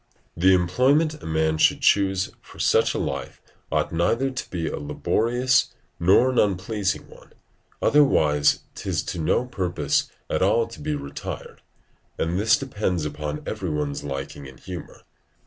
[0.35, 3.39] The employment a man should choose for such a life
[3.71, 7.33] ought neither to be a laborious nor an unpleasing one;
[7.83, 11.61] otherwise 'tis to no purpose at all to be retired.
[12.17, 15.03] And this depends upon every one's liking and humour.